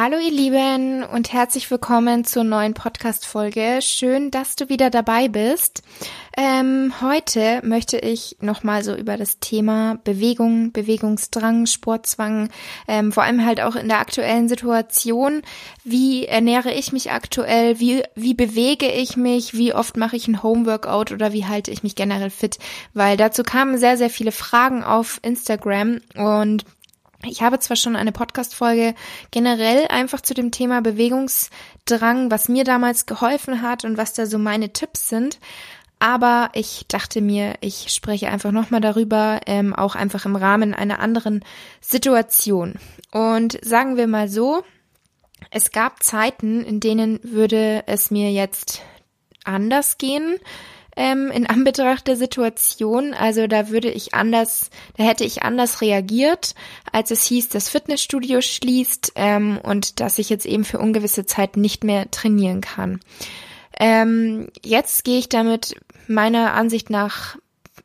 [0.00, 3.80] Hallo ihr Lieben und herzlich willkommen zur neuen Podcast-Folge.
[3.82, 5.82] Schön, dass du wieder dabei bist.
[6.36, 12.48] Ähm, heute möchte ich nochmal so über das Thema Bewegung, Bewegungsdrang, Sportzwang,
[12.86, 15.42] ähm, vor allem halt auch in der aktuellen Situation.
[15.82, 17.80] Wie ernähre ich mich aktuell?
[17.80, 19.54] Wie, wie bewege ich mich?
[19.54, 22.60] Wie oft mache ich ein Homeworkout oder wie halte ich mich generell fit?
[22.94, 26.64] Weil dazu kamen sehr, sehr viele Fragen auf Instagram und
[27.24, 28.94] ich habe zwar schon eine Podcast-Folge
[29.30, 34.38] generell einfach zu dem Thema Bewegungsdrang, was mir damals geholfen hat und was da so
[34.38, 35.40] meine Tipps sind.
[35.98, 41.00] Aber ich dachte mir, ich spreche einfach nochmal darüber, ähm, auch einfach im Rahmen einer
[41.00, 41.44] anderen
[41.80, 42.74] Situation.
[43.10, 44.62] Und sagen wir mal so,
[45.50, 48.82] es gab Zeiten, in denen würde es mir jetzt
[49.44, 50.38] anders gehen
[50.98, 53.14] ähm, in Anbetracht der Situation.
[53.14, 56.54] Also da würde ich anders, da hätte ich anders reagiert,
[56.92, 61.56] als es hieß, das Fitnessstudio schließt ähm, und dass ich jetzt eben für ungewisse Zeit
[61.56, 63.00] nicht mehr trainieren kann.
[63.78, 65.76] Ähm, jetzt gehe ich damit
[66.08, 67.36] meiner Ansicht nach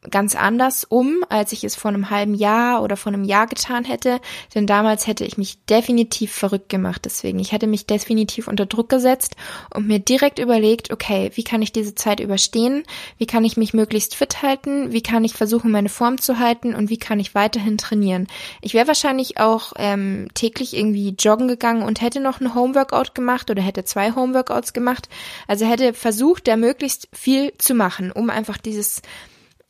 [0.09, 3.85] ganz anders um, als ich es vor einem halben Jahr oder vor einem Jahr getan
[3.85, 4.19] hätte.
[4.55, 7.01] Denn damals hätte ich mich definitiv verrückt gemacht.
[7.05, 9.35] Deswegen, ich hätte mich definitiv unter Druck gesetzt
[9.73, 12.83] und mir direkt überlegt, okay, wie kann ich diese Zeit überstehen?
[13.17, 14.91] Wie kann ich mich möglichst fit halten?
[14.91, 16.75] Wie kann ich versuchen, meine Form zu halten?
[16.75, 18.27] Und wie kann ich weiterhin trainieren?
[18.61, 23.49] Ich wäre wahrscheinlich auch ähm, täglich irgendwie joggen gegangen und hätte noch ein Homeworkout gemacht
[23.49, 25.09] oder hätte zwei Homeworkouts gemacht.
[25.47, 29.02] Also hätte versucht, da möglichst viel zu machen, um einfach dieses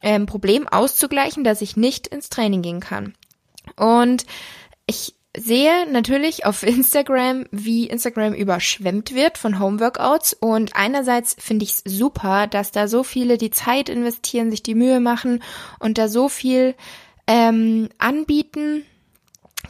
[0.03, 3.16] ähm, Problem auszugleichen, dass ich nicht ins Training gehen kann.
[3.75, 4.25] Und
[4.86, 11.72] ich sehe natürlich auf Instagram, wie Instagram überschwemmt wird von Homeworkouts und einerseits finde ich
[11.72, 15.41] es super, dass da so viele die Zeit investieren, sich die Mühe machen
[15.80, 16.75] und da so viel
[17.25, 18.85] ähm, anbieten,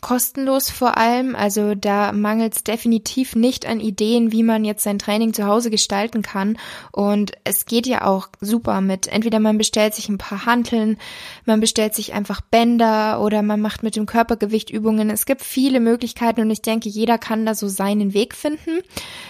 [0.03, 1.33] kostenlos vor allem.
[1.33, 5.71] Also da mangelt es definitiv nicht an Ideen, wie man jetzt sein Training zu Hause
[5.71, 6.57] gestalten kann.
[6.91, 9.07] Und es geht ja auch super mit.
[9.07, 10.97] Entweder man bestellt sich ein paar Hanteln,
[11.45, 15.09] man bestellt sich einfach Bänder oder man macht mit dem Körpergewicht Übungen.
[15.09, 18.81] Es gibt viele Möglichkeiten und ich denke, jeder kann da so seinen Weg finden.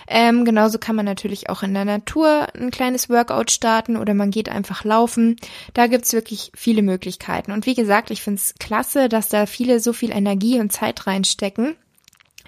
[0.07, 4.31] Ähm, genauso kann man natürlich auch in der Natur ein kleines Workout starten oder man
[4.31, 5.35] geht einfach laufen.
[5.75, 7.51] Da gibt's wirklich viele Möglichkeiten.
[7.51, 11.05] Und wie gesagt, ich finde es klasse, dass da viele so viel Energie und Zeit
[11.05, 11.75] reinstecken.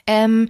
[0.08, 0.50] Ähm,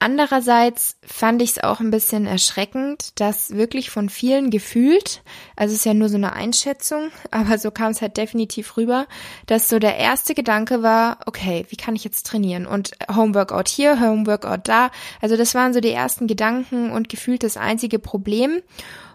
[0.00, 5.22] Andererseits fand ich es auch ein bisschen erschreckend, dass wirklich von vielen gefühlt,
[5.56, 9.06] also es ist ja nur so eine Einschätzung, aber so kam es halt definitiv rüber,
[9.46, 12.66] dass so der erste Gedanke war, okay, wie kann ich jetzt trainieren?
[12.66, 14.90] Und Homeworkout hier, Homeworkout da.
[15.22, 18.60] Also das waren so die ersten Gedanken und gefühlt das einzige Problem.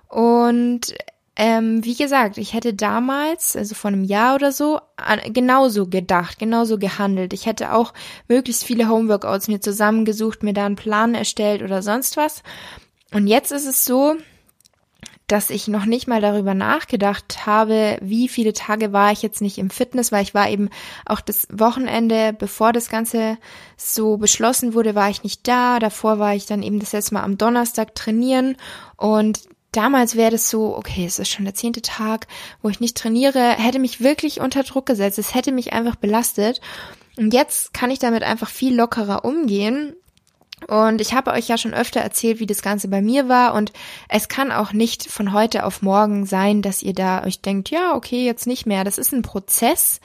[0.07, 0.95] Und
[1.41, 4.81] ähm, wie gesagt, ich hätte damals, also vor einem Jahr oder so,
[5.31, 7.31] genauso gedacht, genauso gehandelt.
[7.31, 7.93] Ich hätte auch
[8.27, 12.43] möglichst viele Homeworkouts mir zusammengesucht, mir da einen Plan erstellt oder sonst was.
[13.13, 14.17] Und jetzt ist es so,
[15.27, 19.59] dass ich noch nicht mal darüber nachgedacht habe, wie viele Tage war ich jetzt nicht
[19.59, 20.69] im Fitness, weil ich war eben
[21.05, 23.37] auch das Wochenende, bevor das Ganze
[23.77, 25.79] so beschlossen wurde, war ich nicht da.
[25.79, 28.57] Davor war ich dann eben das letzte Mal am Donnerstag trainieren
[28.97, 32.27] und damals wäre das so, okay, es ist schon der zehnte Tag,
[32.61, 35.19] wo ich nicht trainiere, hätte mich wirklich unter Druck gesetzt.
[35.19, 36.61] Es hätte mich einfach belastet.
[37.17, 39.95] Und jetzt kann ich damit einfach viel lockerer umgehen.
[40.67, 43.53] Und ich habe euch ja schon öfter erzählt, wie das Ganze bei mir war.
[43.53, 43.71] Und
[44.09, 47.95] es kann auch nicht von heute auf morgen sein, dass ihr da euch denkt, ja,
[47.95, 48.83] okay, jetzt nicht mehr.
[48.83, 50.01] Das ist ein Prozess.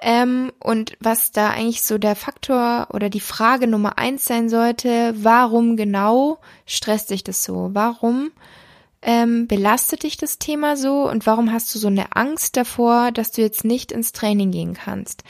[0.00, 5.12] Ähm, und was da eigentlich so der Faktor oder die Frage Nummer eins sein sollte,
[5.16, 7.70] warum genau stresst sich das so?
[7.72, 8.30] Warum
[9.02, 13.30] ähm, belastet dich das Thema so und warum hast du so eine Angst davor, dass
[13.30, 15.22] du jetzt nicht ins Training gehen kannst?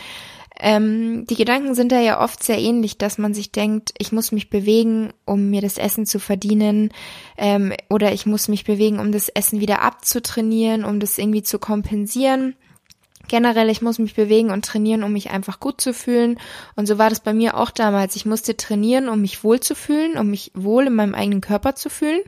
[0.60, 4.32] Ähm, die Gedanken sind da ja oft sehr ähnlich, dass man sich denkt, ich muss
[4.32, 6.90] mich bewegen, um mir das Essen zu verdienen,
[7.36, 11.60] ähm, oder ich muss mich bewegen, um das Essen wieder abzutrainieren, um das irgendwie zu
[11.60, 12.56] kompensieren.
[13.28, 16.40] Generell, ich muss mich bewegen und trainieren, um mich einfach gut zu fühlen.
[16.74, 18.16] Und so war das bei mir auch damals.
[18.16, 21.74] Ich musste trainieren, um mich wohl zu fühlen, um mich wohl in meinem eigenen Körper
[21.74, 22.22] zu fühlen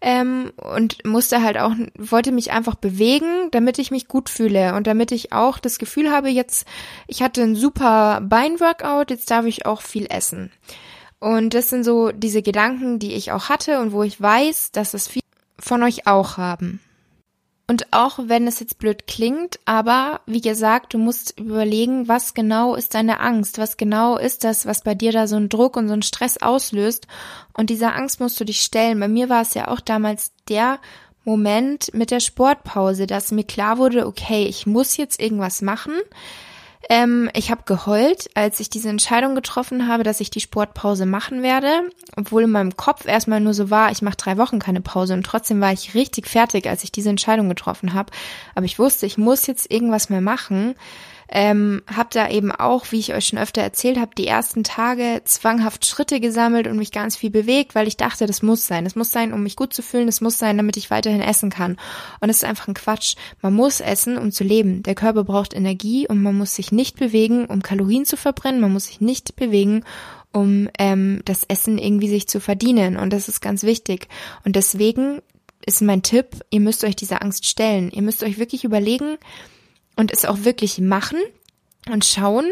[0.00, 4.86] ähm, und musste halt auch, wollte mich einfach bewegen, damit ich mich gut fühle und
[4.86, 6.66] damit ich auch das Gefühl habe, jetzt,
[7.06, 10.52] ich hatte ein super Beinworkout, jetzt darf ich auch viel essen.
[11.18, 14.92] Und das sind so diese Gedanken, die ich auch hatte und wo ich weiß, dass
[14.92, 15.24] es viele
[15.58, 16.80] von euch auch haben.
[17.66, 22.74] Und auch wenn es jetzt blöd klingt, aber wie gesagt, du musst überlegen, was genau
[22.74, 25.86] ist deine Angst, was genau ist das, was bei dir da so einen Druck und
[25.88, 27.06] so einen Stress auslöst.
[27.54, 29.00] Und dieser Angst musst du dich stellen.
[29.00, 30.78] Bei mir war es ja auch damals der
[31.24, 35.94] Moment mit der Sportpause, dass mir klar wurde, okay, ich muss jetzt irgendwas machen.
[36.90, 41.42] Ähm, ich habe geheult, als ich diese Entscheidung getroffen habe, dass ich die Sportpause machen
[41.42, 41.82] werde,
[42.16, 45.24] obwohl in meinem Kopf erstmal nur so war, ich mache drei Wochen keine Pause und
[45.24, 48.12] trotzdem war ich richtig fertig, als ich diese Entscheidung getroffen habe.
[48.54, 50.74] Aber ich wusste, ich muss jetzt irgendwas mehr machen
[51.28, 55.22] ähm, habe da eben auch, wie ich euch schon öfter erzählt habe, die ersten Tage
[55.24, 58.84] zwanghaft Schritte gesammelt und mich ganz viel bewegt, weil ich dachte, das muss sein.
[58.84, 60.06] Das muss sein, um mich gut zu fühlen.
[60.06, 61.76] Das muss sein, damit ich weiterhin essen kann.
[62.20, 63.16] Und es ist einfach ein Quatsch.
[63.40, 64.82] Man muss essen, um zu leben.
[64.82, 68.60] Der Körper braucht Energie und man muss sich nicht bewegen, um Kalorien zu verbrennen.
[68.60, 69.84] Man muss sich nicht bewegen,
[70.32, 72.96] um ähm, das Essen irgendwie sich zu verdienen.
[72.96, 74.08] Und das ist ganz wichtig.
[74.44, 75.22] Und deswegen
[75.64, 77.90] ist mein Tipp, ihr müsst euch diese Angst stellen.
[77.90, 79.16] Ihr müsst euch wirklich überlegen,
[79.96, 81.18] und es auch wirklich machen
[81.90, 82.46] und schauen,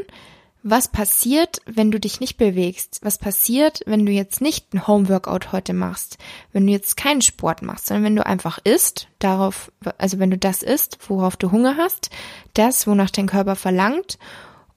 [0.63, 3.01] was passiert, wenn du dich nicht bewegst?
[3.03, 6.19] Was passiert, wenn du jetzt nicht ein Homeworkout heute machst?
[6.53, 10.39] Wenn du jetzt keinen Sport machst, sondern wenn du einfach isst, darauf, also wenn du
[10.39, 12.11] das isst, worauf du Hunger hast,
[12.55, 14.19] das, wonach dein Körper verlangt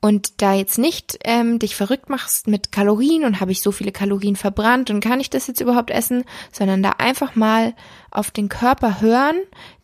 [0.01, 3.91] und da jetzt nicht ähm, dich verrückt machst mit Kalorien und habe ich so viele
[3.91, 7.75] Kalorien verbrannt und kann ich das jetzt überhaupt essen, sondern da einfach mal
[8.09, 9.35] auf den Körper hören,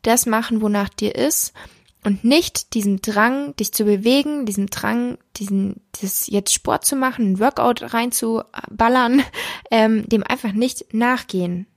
[0.01, 1.53] das machen, wonach dir ist
[2.03, 7.33] und nicht diesem Drang, dich zu bewegen, diesem Drang, diesen, das jetzt Sport zu machen,
[7.33, 9.23] ein Workout reinzuballern,
[9.71, 11.67] ähm, dem einfach nicht nachgehen.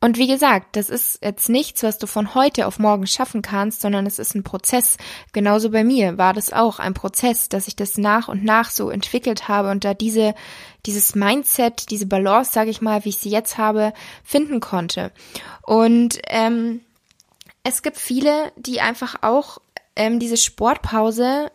[0.00, 3.80] Und wie gesagt, das ist jetzt nichts, was du von heute auf morgen schaffen kannst,
[3.80, 4.96] sondern es ist ein Prozess.
[5.32, 8.90] Genauso bei mir war das auch ein Prozess, dass ich das nach und nach so
[8.90, 10.36] entwickelt habe und da diese,
[10.86, 13.92] dieses Mindset, diese Balance, sage ich mal, wie ich sie jetzt habe,
[14.22, 15.10] finden konnte.
[15.62, 16.80] Und ähm,
[17.68, 19.58] es gibt viele, die einfach auch
[19.94, 21.50] ähm, diese Sportpause,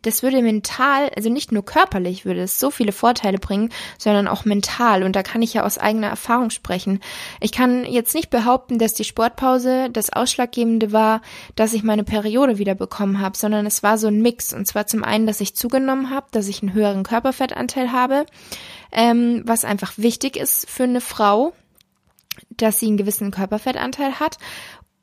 [0.00, 3.68] das würde mental, also nicht nur körperlich würde es so viele Vorteile bringen,
[3.98, 5.02] sondern auch mental.
[5.02, 7.00] Und da kann ich ja aus eigener Erfahrung sprechen.
[7.40, 11.20] Ich kann jetzt nicht behaupten, dass die Sportpause das Ausschlaggebende war,
[11.54, 14.52] dass ich meine Periode wieder bekommen habe, sondern es war so ein Mix.
[14.52, 18.26] Und zwar zum einen, dass ich zugenommen habe, dass ich einen höheren Körperfettanteil habe,
[18.90, 21.52] ähm, was einfach wichtig ist für eine Frau,
[22.50, 24.38] dass sie einen gewissen Körperfettanteil hat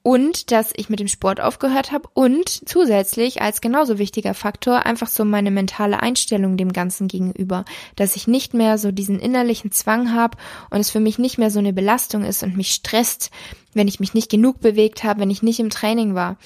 [0.02, 5.08] und dass ich mit dem Sport aufgehört habe und zusätzlich als genauso wichtiger Faktor einfach
[5.08, 7.66] so meine mentale Einstellung dem Ganzen gegenüber,
[7.96, 10.38] dass ich nicht mehr so diesen innerlichen Zwang habe
[10.70, 13.30] und es für mich nicht mehr so eine Belastung ist und mich stresst,
[13.74, 16.38] wenn ich mich nicht genug bewegt habe, wenn ich nicht im Training war.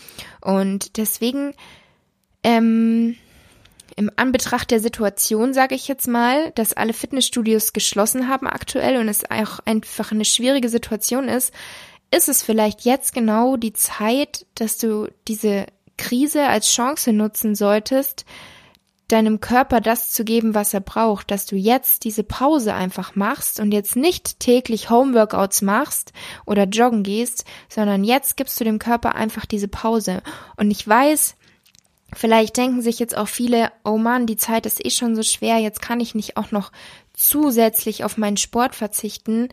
[0.42, 1.54] Und deswegen
[2.44, 3.16] ähm,
[3.96, 9.08] im Anbetracht der Situation, sage ich jetzt mal, dass alle Fitnessstudios geschlossen haben aktuell und
[9.08, 11.54] es auch einfach eine schwierige Situation ist,
[12.14, 15.66] ist es vielleicht jetzt genau die Zeit, dass du diese
[15.98, 18.26] Krise als Chance nutzen solltest,
[19.08, 23.60] deinem Körper das zu geben, was er braucht, dass du jetzt diese Pause einfach machst
[23.60, 26.14] und jetzt nicht täglich Homeworkouts machst
[26.46, 30.22] oder joggen gehst, sondern jetzt gibst du dem Körper einfach diese Pause.
[30.56, 31.36] Und ich weiß,
[32.14, 35.58] vielleicht denken sich jetzt auch viele, oh Mann, die Zeit ist eh schon so schwer,
[35.58, 36.72] jetzt kann ich nicht auch noch
[37.14, 39.50] zusätzlich auf meinen Sport verzichten.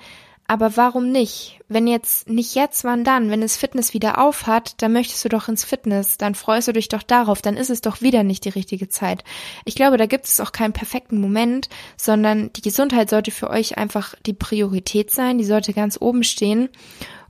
[0.50, 1.60] Aber warum nicht?
[1.68, 3.30] Wenn jetzt nicht jetzt, wann dann?
[3.30, 6.72] Wenn es Fitness wieder auf hat, dann möchtest du doch ins Fitness, dann freust du
[6.72, 9.22] dich doch darauf, dann ist es doch wieder nicht die richtige Zeit.
[9.64, 13.78] Ich glaube, da gibt es auch keinen perfekten Moment, sondern die Gesundheit sollte für euch
[13.78, 16.68] einfach die Priorität sein, die sollte ganz oben stehen.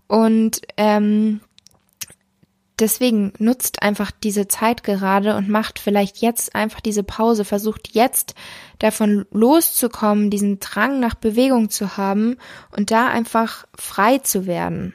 [0.06, 1.40] Und ähm,
[2.80, 8.34] deswegen nutzt einfach diese Zeit gerade und macht vielleicht jetzt einfach diese Pause, versucht jetzt
[8.78, 12.36] davon loszukommen, diesen Drang nach Bewegung zu haben
[12.76, 14.94] und da einfach frei zu werden.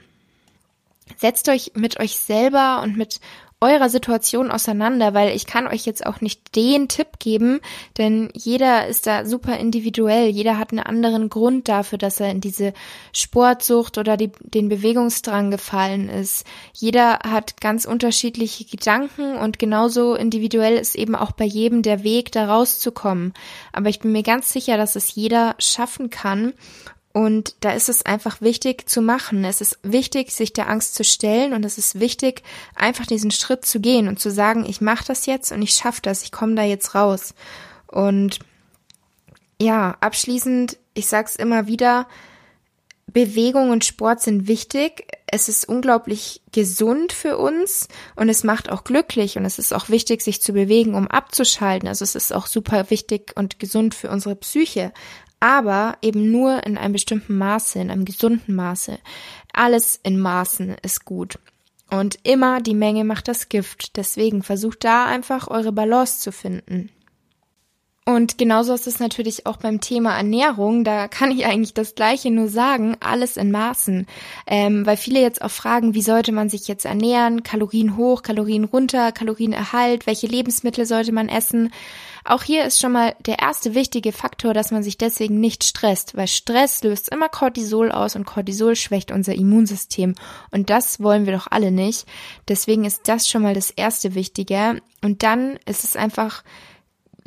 [1.17, 3.19] Setzt euch mit euch selber und mit
[3.62, 7.62] eurer Situation auseinander, weil ich kann euch jetzt auch nicht den Tipp geben,
[7.97, 10.27] denn jeder ist da super individuell.
[10.27, 12.74] Jeder hat einen anderen Grund dafür, dass er in diese
[13.13, 16.45] Sportsucht oder die, den Bewegungsdrang gefallen ist.
[16.74, 22.31] Jeder hat ganz unterschiedliche Gedanken und genauso individuell ist eben auch bei jedem der Weg,
[22.33, 23.33] da rauszukommen.
[23.71, 26.53] Aber ich bin mir ganz sicher, dass es jeder schaffen kann
[27.15, 29.45] und da ist es einfach wichtig zu machen.
[29.45, 32.43] Es ist wichtig, sich der Angst zu stellen und es ist wichtig,
[32.75, 36.01] einfach diesen Schritt zu gehen und zu sagen, ich mache das jetzt und ich schaffe
[36.01, 37.34] das, ich komme da jetzt raus.
[37.88, 38.39] Und
[39.62, 42.10] ja, abschließend, ich sag's immer wieder,
[43.07, 45.07] Bewegung und Sport sind wichtig.
[45.25, 49.88] Es ist unglaublich gesund für uns und es macht auch glücklich und es ist auch
[49.88, 51.88] wichtig, sich zu bewegen, um abzuschalten.
[51.88, 54.91] Also es ist auch super wichtig und gesund für unsere Psyche
[55.45, 58.97] aber eben nur in einem bestimmten Maße, in einem gesunden Maße.
[59.53, 61.37] Alles in Maßen ist gut.
[61.91, 63.95] Und immer die Menge macht das Gift.
[63.95, 66.89] Deswegen versucht da einfach eure Balance zu finden.
[68.07, 70.83] Und genauso ist es natürlich auch beim Thema Ernährung.
[70.83, 74.05] Da kann ich eigentlich das Gleiche nur sagen, alles in Maßen.
[74.45, 77.41] Ähm, weil viele jetzt auch fragen, wie sollte man sich jetzt ernähren?
[77.41, 81.74] Kalorien hoch, Kalorien runter, Kalorienerhalt, welche Lebensmittel sollte man essen?
[82.24, 86.15] Auch hier ist schon mal der erste wichtige Faktor, dass man sich deswegen nicht stresst,
[86.15, 90.13] weil Stress löst immer Cortisol aus und Cortisol schwächt unser Immunsystem.
[90.51, 92.05] Und das wollen wir doch alle nicht.
[92.47, 94.81] Deswegen ist das schon mal das erste Wichtige.
[95.03, 96.43] Und dann ist es einfach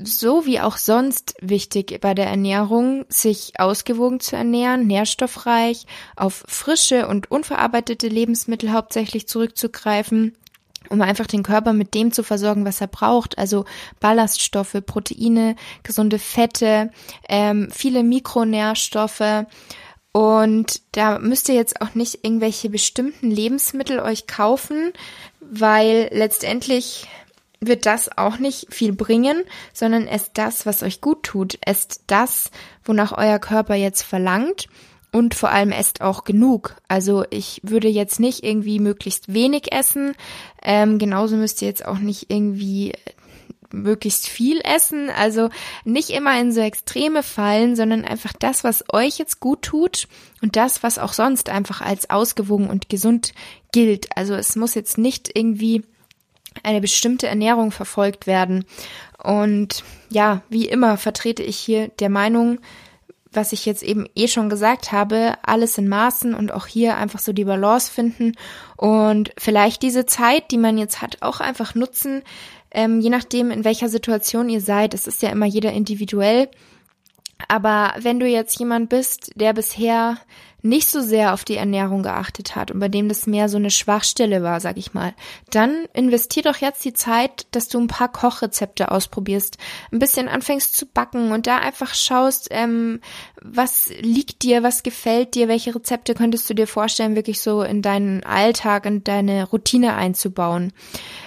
[0.03, 7.09] so wie auch sonst wichtig bei der Ernährung, sich ausgewogen zu ernähren, nährstoffreich, auf frische
[7.09, 10.37] und unverarbeitete Lebensmittel hauptsächlich zurückzugreifen,
[10.89, 13.65] um einfach den Körper mit dem zu versorgen, was er braucht, also
[13.99, 16.91] Ballaststoffe, Proteine, gesunde Fette,
[17.29, 19.47] ähm, viele Mikronährstoffe.
[20.13, 24.93] Und da müsst ihr jetzt auch nicht irgendwelche bestimmten Lebensmittel euch kaufen,
[25.41, 27.07] weil letztendlich
[27.61, 31.59] wird das auch nicht viel bringen, sondern esst das, was euch gut tut.
[31.61, 32.51] Esst das,
[32.85, 34.69] wonach euer Körper jetzt verlangt
[35.11, 36.77] und vor allem esst auch genug.
[36.87, 40.15] Also ich würde jetzt nicht irgendwie möglichst wenig essen.
[40.63, 42.93] Ähm, genauso müsst ihr jetzt auch nicht irgendwie
[43.71, 45.11] möglichst viel essen.
[45.11, 45.51] Also
[45.85, 50.09] nicht immer in so Extreme fallen, sondern einfach das, was euch jetzt gut tut
[50.43, 53.33] und das, was auch sonst einfach als ausgewogen und gesund
[53.73, 54.17] gilt.
[54.17, 55.85] Also es muss jetzt nicht irgendwie
[56.63, 58.65] eine bestimmte Ernährung verfolgt werden.
[59.23, 62.59] Und ja, wie immer vertrete ich hier der Meinung,
[63.31, 67.19] was ich jetzt eben eh schon gesagt habe, alles in Maßen und auch hier einfach
[67.19, 68.33] so die Balance finden
[68.77, 72.23] und vielleicht diese Zeit, die man jetzt hat, auch einfach nutzen,
[72.71, 74.95] ähm, je nachdem, in welcher Situation ihr seid.
[74.95, 76.49] Es ist ja immer jeder individuell.
[77.47, 80.19] Aber wenn du jetzt jemand bist, der bisher
[80.69, 83.71] nicht so sehr auf die Ernährung geachtet hat und bei dem das mehr so eine
[83.71, 85.15] Schwachstelle war, sag ich mal,
[85.51, 89.59] dann investier doch jetzt die Zeit, dass du ein paar Kochrezepte ausprobierst,
[89.93, 93.01] ein bisschen anfängst zu backen und da einfach schaust, ähm,
[93.41, 97.83] was liegt dir, was gefällt dir, welche Rezepte könntest du dir vorstellen, wirklich so in
[97.83, 100.73] deinen Alltag, in deine Routine einzubauen.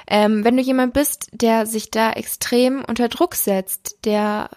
[0.07, 4.49] Ähm, wenn du jemand bist, der sich da extrem unter Druck setzt, der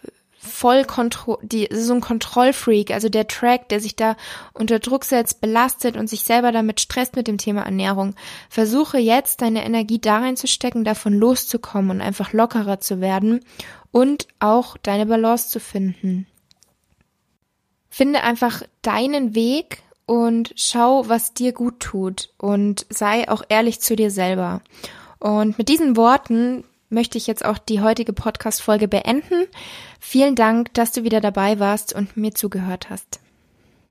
[0.45, 4.17] voll Kontro die so ein Kontrollfreak, also der Track, der sich da
[4.53, 8.15] unter Druck setzt, belastet und sich selber damit stresst mit dem Thema Ernährung.
[8.49, 13.41] Versuche jetzt deine Energie da reinzustecken, davon loszukommen und einfach lockerer zu werden
[13.91, 16.27] und auch deine Balance zu finden.
[17.89, 23.97] Finde einfach deinen Weg und schau, was dir gut tut und sei auch ehrlich zu
[23.97, 24.63] dir selber.
[25.19, 29.47] Und mit diesen Worten möchte ich jetzt auch die heutige Podcast-Folge beenden.
[30.07, 33.21] Vielen Dank, dass du wieder dabei warst und mir zugehört hast.